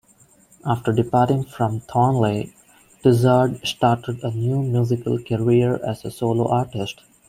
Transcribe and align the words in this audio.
After 0.65 0.91
departing 0.91 1.43
from 1.43 1.81
Thornley, 1.81 2.55
Tizzard 3.03 3.59
started 3.67 4.23
a 4.23 4.31
new 4.31 4.63
musical 4.63 5.19
career 5.19 5.79
as 5.85 6.03
a 6.03 6.09
solo 6.09 6.49
artist. 6.49 7.01